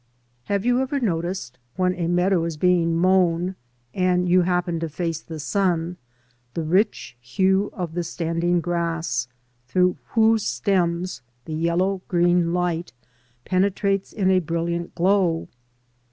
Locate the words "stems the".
10.43-11.53